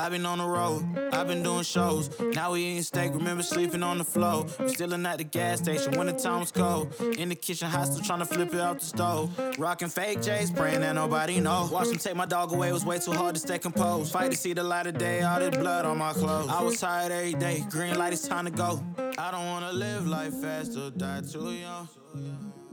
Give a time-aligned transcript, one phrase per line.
[0.00, 2.10] I've been on the road, I've been doing shows.
[2.34, 4.46] Now we eating steak, remember sleeping on the floor.
[4.60, 6.92] We Stealing at the gas station when the time was cold.
[7.18, 9.30] In the kitchen, hot still trying to flip it out the stove.
[9.58, 11.68] Rocking fake J's, praying that nobody know.
[11.72, 14.12] Watch them take my dog away, it was way too hard to stay composed.
[14.12, 16.50] Fight to see the light of day, all this blood on my clothes.
[16.50, 18.80] I was tired every day, green light, it's time to go.
[19.18, 21.88] I don't wanna live life fast or die too young.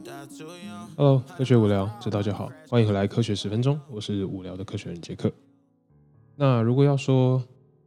[0.03, 0.89] Die too young.
[0.97, 2.51] Hello，科学无聊，知道就好。
[2.67, 5.31] 欢迎回来，科学十分钟，我是无聊的科学人杰克。
[6.40, 7.42] 那如果要说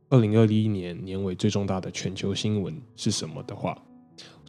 [0.09, 3.81] 二零二一年年尾最重大的全球新闻是什么的话，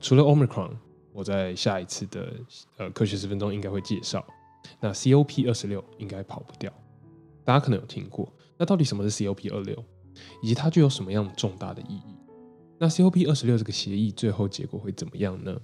[0.00, 0.72] 除了 Omicron，
[1.12, 2.32] 我在下一次的
[2.78, 4.26] 呃科学十分钟应该会介绍。
[4.80, 6.72] 那 COP 二十六应该跑不掉，
[7.44, 8.28] 大家可能有听过。
[8.58, 9.84] 那到底什么是 COP 二六，
[10.42, 12.16] 以及它具有什么样重大的意义？
[12.78, 15.56] 那 COP 二十六这个协议最后结果会怎么样呢？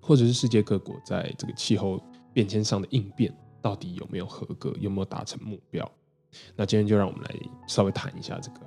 [0.00, 5.86] 或者是世界各国在这个气候变迁上的应变，到底有没有合格，有没有达成目标？
[6.56, 7.34] 那今天就让我们来
[7.66, 8.60] 稍微谈一下这个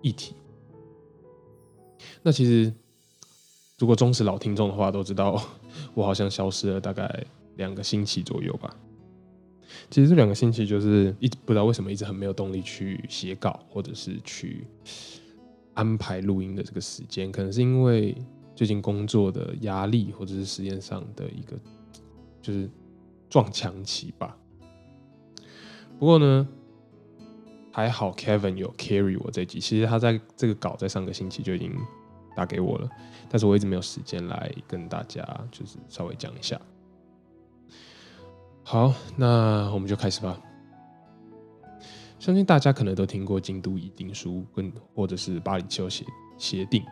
[0.00, 0.34] 议题。
[2.22, 2.72] 那其实，
[3.78, 5.40] 如果忠实老听众的话，都知道
[5.94, 7.24] 我好像消失了大概
[7.56, 8.76] 两个星期左右吧。
[9.90, 14.66] 其实这两个星期就是一直不知道为什么一直很没有动力去写稿，或者是去
[15.74, 18.14] 安排录音的这个时间，可能是因为
[18.54, 21.56] 最近工作的压力，或者是实验上的一个
[22.42, 22.68] 就是
[23.30, 24.36] 撞墙期吧。
[25.98, 26.46] 不过呢，
[27.72, 31.74] 还好 Kevin 有 carry 我这集，其实他在这个稿在上个星期就已经
[32.36, 32.88] 打给我了，
[33.30, 36.60] 但是我一直没有时间来跟大家就是稍微讲一下。
[38.62, 40.38] 好，那我们就开始吧。
[42.18, 46.04] 相信大家可能都听过京都议定书跟或者是巴黎气候协
[46.38, 46.84] 协定。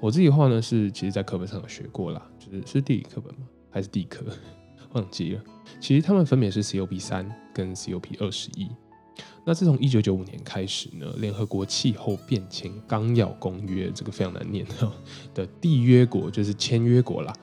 [0.00, 3.46] 我自己的话呢，是其实在课本上有学过啦，就是是地理课本吗？
[3.70, 4.24] 还是地科？
[4.92, 5.42] 忘记了。
[5.80, 8.68] 其实他们分别是 COP 三跟 COP 二十一。
[9.50, 14.64] 那自从一九九五年开始呢，联合国气候变迁纲要公约这个非常难念
[15.34, 17.34] 的缔约国就是签约国啦，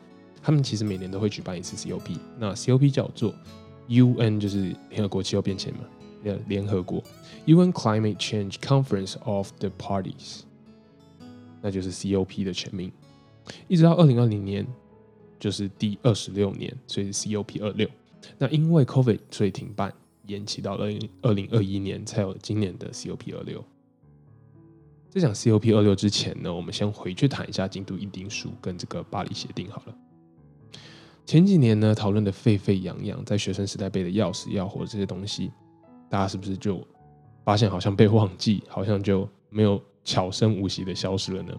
[0.41, 2.17] 他们其实每年都会举办一次 COP。
[2.39, 3.35] 那 COP 叫做
[3.89, 5.81] UN，就是联合国气候变迁嘛，
[6.23, 7.03] 联联合国
[7.45, 10.43] UN Climate Change Conference of the Parties，
[11.61, 12.89] 那就是 COP 的全名。
[13.67, 14.65] 一直到二零二零年，
[15.37, 17.85] 就是第二十六年，所以是 COP 二六。
[18.37, 19.93] 那因为 COVID 所以停办，
[20.27, 23.63] 延期到二零二零二一年才有今年的 COP 二六。
[25.09, 29.97] 在讲 COP 二六之前呢，我们先回去谈一下京都议定书跟这个巴黎协定好了。
[31.25, 35.51] 前几年呢，讨论的沸沸扬扬，在学生时代背的要死要活这些东西，
[36.09, 36.85] 大家是不是就
[37.43, 41.53] 发现好像被忘记，好像就没有悄声无息的消失了呢？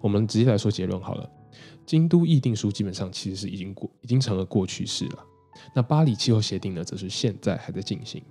[0.00, 1.30] 我们直接来说结论好了。
[1.84, 5.24] 京都议定书基本上其实是已经过，已经成了过去式了。
[5.74, 8.22] 那巴黎气候协定呢，则是现在还在进行。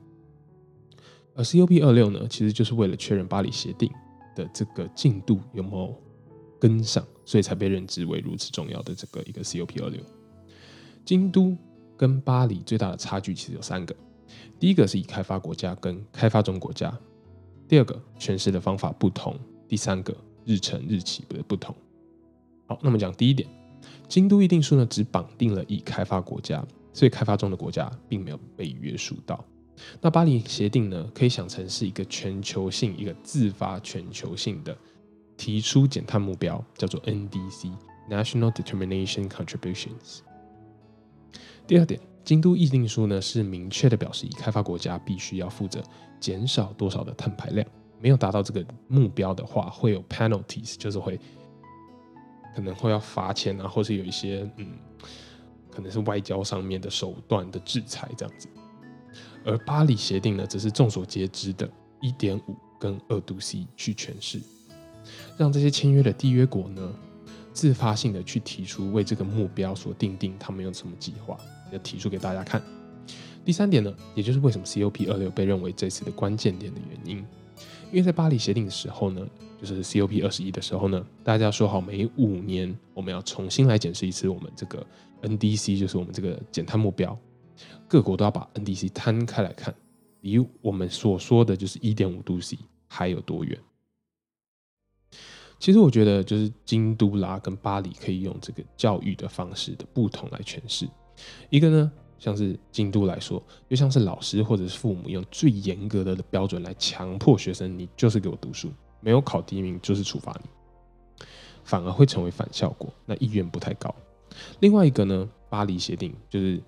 [1.36, 3.92] 而 COP 二六呢，其实就是为了确认巴黎协定
[4.36, 5.94] 的这个进度有没有
[6.60, 10.02] 跟上，所以才被认知为如此重要的这个一个 COP 二六。
[11.04, 11.56] 京都
[11.98, 13.96] 跟巴黎最大的差距其实有三个，
[14.60, 16.98] 第一个是以开发国家跟开发中国家，
[17.68, 19.38] 第二个诠释的方法不同，
[19.68, 20.16] 第三个
[20.46, 21.76] 日程日期的不同。
[22.66, 23.48] 好，那么讲第一点，
[24.08, 29.44] 京都议定书呢只绑定了已开发国家，所以开发中的国家并没有被约束到。
[30.00, 34.76] 那巴黎协定呢，可以想成是一个全球性、一个自发全球性的
[35.36, 40.20] 提出减碳目标，叫做 NDC（National Determination Contributions）。
[41.68, 45.84] 第二点，京都议定书呢是明确的表示，已开发国家必须要负责
[46.22, 47.68] 减少多少的碳排量，
[48.00, 51.20] 没有达到这个目标的话，会有 penalties，就是会
[52.56, 54.78] 可能会要罚钱啊，或是有一些嗯，
[55.76, 58.48] 可能是外交上面的手段的制裁这样子。
[59.44, 61.70] 而巴黎协定呢，则是众所皆知的
[62.02, 62.40] 1.5
[62.80, 64.40] 跟2度 C 去诠释，
[65.38, 66.94] 让这些签约的缔约国呢，
[67.54, 71.38] 自发性的去提出为这个目标所定定他们有什么计划，
[71.72, 72.62] 要提出给大家看。
[73.44, 77.18] 第三点呢，也就是为什么 COP 二六被认为这次的关键点的原因，
[77.92, 79.22] 因为在巴黎协定的时候呢，
[79.60, 84.86] 就是 COP 二十一的时候呢，大家说好每五年我们要重新来检视一次我们这个
[85.22, 87.18] NDC，就是我们这个减碳目标。
[87.88, 89.74] 各国都要把 NDC 摊开来看，
[90.22, 92.58] 离我们所说的就是一点五度 C
[92.88, 93.58] 还有多远？
[95.58, 100.88] 其实我觉得，就是京都啦跟巴黎可以用这个教育的方式的不同来诠释。
[101.50, 108.70] 一个呢，像是京都来说，就像是老师或者是父母用最严格的标准来强迫学生，你就是给我读书，
[109.06, 111.26] 没有考第一名就是处罚你，
[111.64, 113.94] 反而会成为反效果，那意愿不太高。
[114.60, 116.62] 另外一个呢，巴黎协定就是。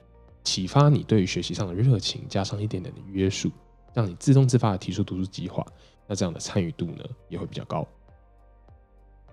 [0.43, 3.51] 启发你对于学习上的热情，加上一点点的约束，
[3.93, 5.61] 让你自动自发的提出读书计划，
[6.07, 7.85] 那这样的参与度呢也会比较高。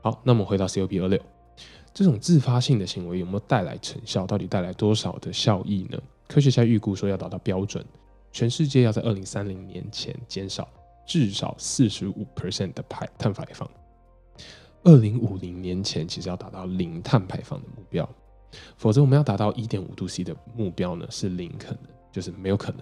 [0.03, 1.17] 好，那么回到 COP 二六，
[1.93, 4.27] 这种自发性的行为有没有带来成效？
[4.27, 6.03] 到底带来多少的效益呢？
[6.27, 7.87] 科学家预估说，要达到标准，
[8.33, 10.69] 全世界要在二零三零年前减少
[11.06, 13.71] 至少四十五 percent 的排碳排放，
[14.83, 18.09] 二零五零年前其实要达到零碳排放的目标，
[18.77, 21.79] 否则我们要达到一点五度 C 的目标呢是零可能，
[22.11, 22.81] 就是没有可能。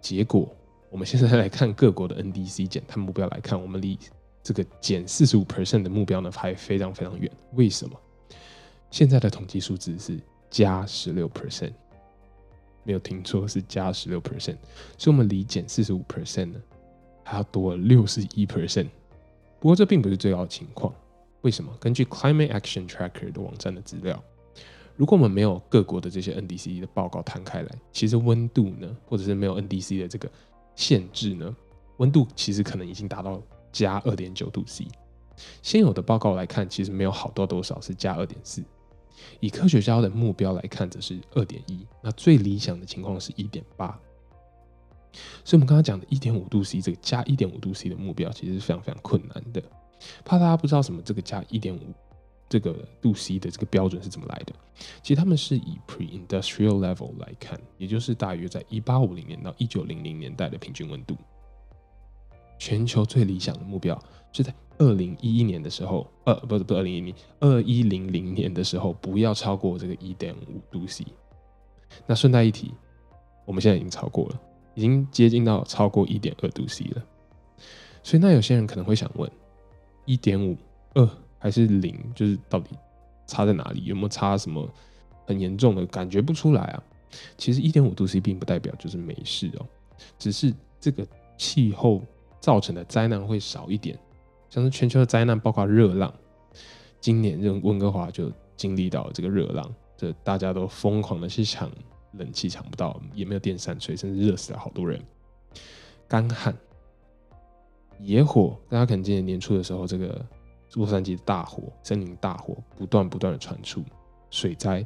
[0.00, 0.48] 结果
[0.90, 3.98] 我们现在来看各国的 NDC 减碳目标来看，我们离
[4.42, 7.30] 这个减四十五 percent 的目标呢还非常非常远。
[7.52, 7.98] 为什么？
[8.90, 10.18] 现在的统计数字是
[10.50, 11.72] 加十六 percent。
[12.82, 14.56] 没有听错，是加十六 percent，
[14.96, 16.60] 所以我们离减四十五 percent 呢，
[17.24, 18.88] 还要多六十一 percent。
[19.58, 20.92] 不过这并不是最高的情况，
[21.42, 21.70] 为什么？
[21.78, 24.22] 根据 Climate Action Tracker 的网站的资料，
[24.96, 30.30] 如果我们没有各国的这些 NDC 的报告摊开来，其实温度呢，或者是没有 NDC 的这个
[30.74, 31.54] 限制呢，
[31.98, 33.40] 温度其实可能已经达到
[33.70, 34.86] 加二点九度 C。
[35.62, 38.62] 现有的报告来看，其实没有好多多少是加二点四。
[39.40, 41.86] 以科学家的目标来看，则是二点一。
[42.02, 43.98] 那最理想的情况是一点八。
[45.44, 49.62] 所以，我们刚刚讲的一点五度 C 这个加一点五度 C 的目标，其实是非常非常困难的。
[50.24, 51.80] 怕大家不知道什么这个加一点五
[52.48, 54.52] 这个度 C 的这个标准是怎么来的？
[55.02, 61.16] 其实他们是以 pre-industrial level 来看，也就是大约在一八五零年到一九零零年代的平均温度。
[62.58, 64.00] 全球最理想的目标
[64.32, 64.54] 是在。
[64.78, 71.04] 二零一一年的时候，呃，不是不是二零一零，二一零零年的时候，不要超过这个一点五度 C。
[72.06, 72.72] 那顺带一提，
[73.44, 74.40] 我们现在已经超过了，
[74.80, 77.04] 已经接近到超过一点二度 C 了。
[78.02, 79.30] 所以，那有些人可能会想问：
[80.06, 80.56] 一点五、
[80.94, 81.06] 二
[81.38, 81.94] 还是零？
[82.14, 82.70] 就是到底
[83.26, 83.84] 差在哪里？
[83.84, 84.66] 有没有差什么
[85.26, 85.84] 很严重的？
[85.84, 86.82] 感觉不出来啊。
[87.36, 89.66] 其实一点五度 C 并不代表就是没事哦，
[90.18, 90.50] 只是
[90.80, 91.06] 这个
[91.36, 92.02] 气候
[92.40, 93.98] 造成的灾难会少一点。
[94.48, 96.10] 像是全球的灾难，包括热浪，
[97.02, 101.70] 今年这温哥华就经历到这个热浪，这大家都疯狂的去抢
[102.12, 105.00] 冷气，抢不到，也没有电扇吹，甚至热死了好多人。
[106.08, 106.56] 干旱、
[108.00, 110.24] 野火，大家可能今年年初的时候，这个
[110.74, 113.84] 洛杉矶的大火、森林大火不断不断的传出。
[114.30, 114.84] 水灾，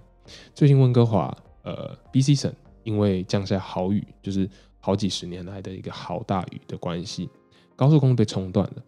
[0.55, 4.49] 最近温哥华，呃，BC 省因为降下好雨，就是
[4.81, 7.29] 好几十年来的一个好大雨的关系，
[7.77, 8.83] 高速公路被冲断了。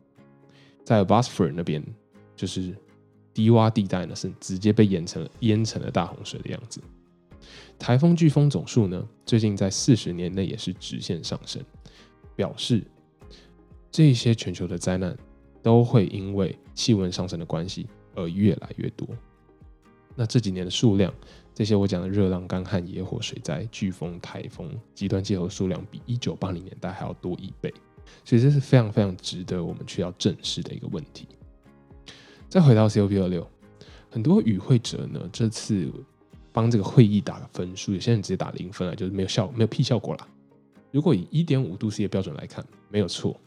[0.84, 1.82] 在 b o s f o r 那边，
[2.34, 2.74] 就是
[3.34, 6.80] 低洼地带呢，是直接被淹成了淹成了大洪水的样子。
[7.78, 11.62] 台风飓风总数呢，最近在四十年内也是直线上升，
[12.34, 12.82] 表示
[13.90, 15.16] 这些全球的灾难
[15.62, 19.06] 都会因为气温上升的关系而越来越多。
[20.14, 21.12] 那这几年的数量，
[21.54, 27.72] 这些我讲的热浪、干旱、野火、水灾、飓风、台风、极端气候数量，比一九八零年代还要多一倍。
[28.24, 31.26] 所以这是非常非常值得我们去要正视的一个问题。
[32.48, 33.46] 再回到 COP 二六，
[34.08, 35.92] 很多与会者呢这次
[36.56, 40.26] 帮这个会议打个分数，有些人直接打零分啊，就是没有效没有屁效果啦。
[40.90, 43.38] 如果以一点五度 C 的标准来看，没有错，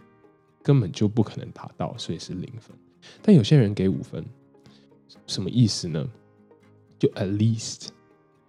[0.61, 2.77] 根本就不可能达到，所以是零分。
[3.23, 4.23] 但有些人给五分，
[5.25, 6.07] 什么意思呢？
[6.99, 7.87] 就 at least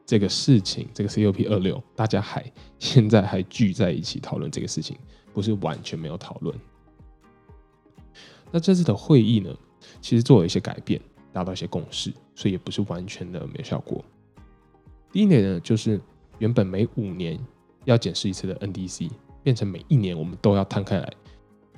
[0.04, 2.44] 这个事情，这个 COP 二六，大家还
[2.78, 4.98] 现在还聚在一起讨论这个事情。
[5.32, 6.54] 不是完全没有讨论。
[8.50, 9.56] 那这次的会议呢，
[10.02, 11.00] 其实做了一些改变，
[11.32, 14.04] 达到一些共识，所以也不是完全的没有效果。
[15.12, 16.00] 第一点呢，就是
[16.38, 17.38] 原本每五年
[17.84, 19.10] 要检视一次的 NDC，
[19.42, 21.12] 变成每一年我们都要摊开来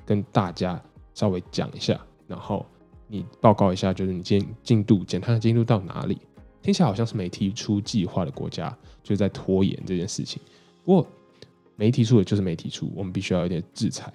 [0.05, 0.81] 跟大家
[1.13, 2.65] 稍微讲一下，然后
[3.07, 6.17] 你报告一下，就是你进进度检查的进度到哪里。
[6.61, 10.41] 听起来好像是没提出计划的国家就在拖延这件事情，
[10.83, 11.07] 不过。
[11.75, 14.13] 没提出的就是没提出，我们必须要有点制裁。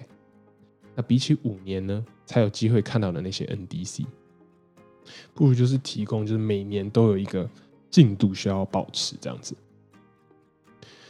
[0.95, 4.05] 那比起五年呢，才有机会看到的那些 NDC，
[5.33, 7.47] 不如就是提供，就是每年都有一个
[7.89, 9.55] 进度需要保持这样子。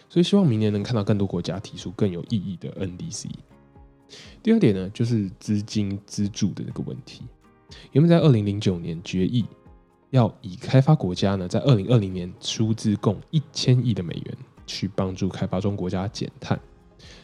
[0.08, 3.28] 所以希望明年能看到更多国家提出更有意义的 NDC。
[4.42, 7.24] 第二点呢，就是资金资助的这个问题。
[7.92, 9.46] 因为在二零零九年决议，
[10.10, 14.38] 要以开发国家呢，在二零二零年出资共一千亿的美元。
[14.72, 16.60] 去帮助开发中国家减碳，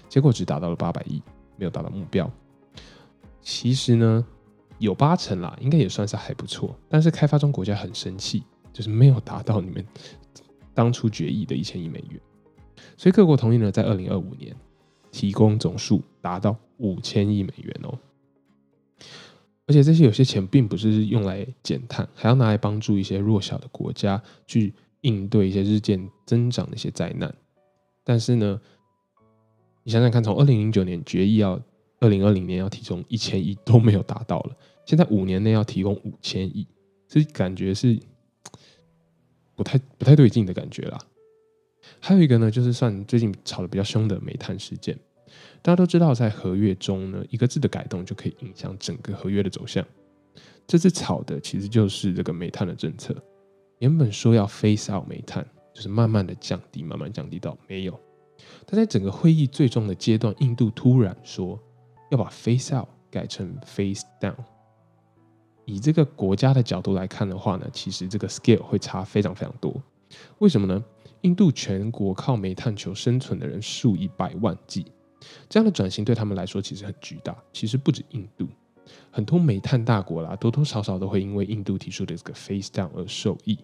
[0.10, 1.22] 结果只达到了八百亿，
[1.58, 2.28] 没有达到目标。
[3.40, 4.26] 其实呢，
[4.80, 6.76] 有八成啦，应该也算是还不错。
[6.90, 8.42] 但是开发中国家很生气，
[8.76, 9.84] 就是没有达到你们
[10.74, 12.20] 当初决议的一千亿美元。
[12.98, 14.54] 所以各国同意呢，在二零二五年
[15.12, 17.98] 提供总数达到五千亿美元哦。
[19.68, 24.74] 而且这些有些钱并不是用来减碳，还要拿来帮助一些弱小的国家去。
[25.02, 27.32] 应对一些日渐增长的一些灾难，
[28.04, 28.60] 但是呢，
[29.84, 31.62] 你想想看，从二零零九年决议要
[32.00, 36.68] 二零二零年要提供一千亿都没有达到了，现在五年内要提供五千亿，
[37.08, 38.00] 这感觉是
[39.56, 40.98] 不太不太对劲的感觉啦。
[42.00, 44.98] 还有一个呢，就是算最近吵得比较凶的煤炭事件。
[45.62, 49.86] 大家都知道，在合约中呢，一个字的改动就可以影响整个合约的走向。
[50.68, 53.16] 这次炒的其实就是这个煤炭的政策。
[53.80, 58.00] 原本说要 face out 煤炭，就是慢慢的降低，慢慢降低到没有。
[58.66, 61.60] 但在整个会议最终的阶段，印度突然说
[62.10, 64.36] 要把 face out 改成 face down。
[65.66, 69.74] 以这个国家的角度来看的话呢，其实这个 scale 会差非常非常多。
[70.38, 70.84] 为什么呢？
[71.22, 74.86] 印度全国靠煤炭求生存的人数以百万计，
[75.50, 77.36] 这样的转型对他们来说其实很巨大。
[77.52, 78.48] 其实不止印度，
[79.10, 83.58] 很多煤炭大国啦，多多少少都会因为印度提出的这个 face down 而受益。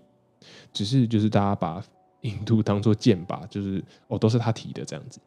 [0.74, 1.84] 只是就是大家把
[2.22, 5.20] 印度当做箭靶，就是哦都是他提的这样子。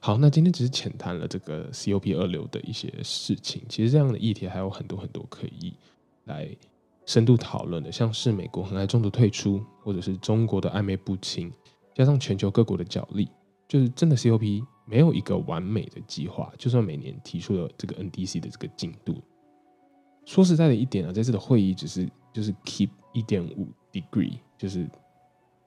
[0.00, 5.74] 好，那今天只是浅谈了这个 COP 二流的一些事情，其实这样的议题还有很多很多可以
[6.24, 6.48] 来。
[7.06, 11.52] 深度讨论的，像是美国很爱中途退出，或者是中国的暧昧不清，
[11.92, 13.28] 加上全球各国的角力，
[13.66, 16.52] 就是真的 COP 没有一个完美的计划。
[16.56, 19.20] 就算每年提出了这个 NDC 的这个进度，
[20.24, 24.88] 说实在的一点啊，这次的会议只是就是 keep 一点五 degree，就是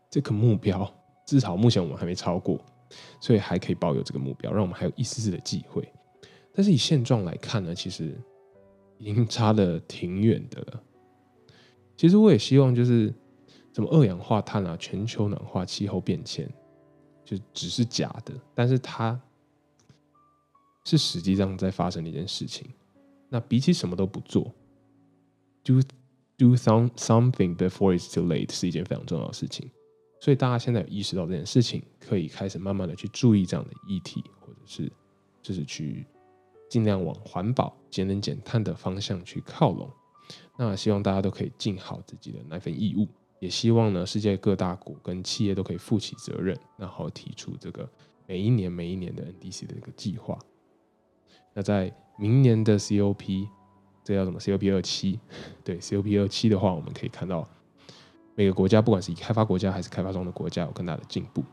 [0.10, 0.89] 这个目标，
[1.25, 2.57] 至少目前我们还没超过，
[3.19, 5.88] 所以还可以保有这个目标，让我们还有一丝丝的机会。
[6.53, 8.15] 但是以现状来看呢，其实
[8.97, 10.83] 已经差的挺远的了。
[11.95, 13.13] 其实我也希望，就是
[13.73, 16.47] 什么二氧化碳啊、全球暖化、气候变迁，
[17.23, 19.19] 就只是假的，但是它
[20.85, 22.67] 是实际上在发生的一件事情。
[23.29, 24.53] 那比起什么都不做
[25.63, 25.81] ，do
[26.38, 29.71] do some something before it's too late 是一件非常重要的事情。
[30.24, 34.89] 所以大家现在有意识到这件事情，可以开始慢慢的去注意这样的议题，或者是
[35.42, 36.08] 就是去
[36.70, 39.92] 尽量往环保、节能减碳的方向去靠拢。
[40.58, 43.06] 那希望大家都可以尽好自己的那份义务，
[43.39, 47.92] 也希望呢世界各大国跟企业都可以负起责任，然后提出这个
[48.25, 50.39] 每一年每一年的 NDC 的一个计划。
[51.53, 53.50] 那在明年的 COP，
[54.06, 55.20] 这叫什么 COP 二七？
[55.65, 57.46] 对，COP 二七的话，我们可以看到
[58.36, 61.44] 每个国家，不管是以开发国家还是开发中的国家，有更大的进步。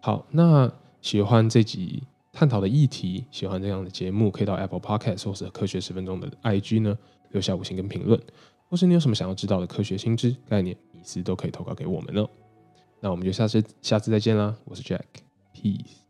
[0.00, 2.04] 好，那喜欢这集。
[2.36, 6.98] 探讨的议题，喜欢这样的节目，可以到 Apple Podcast 或者科学十分钟的 IG 呢
[7.30, 8.20] 留下五星跟评论，
[8.68, 12.28] 或是你有什么想要知道的科学新知、概念、迷思，都可以投稿给我们哦。
[12.98, 16.03] 那我们就下次下次再见啦，我是 Jack，Peace。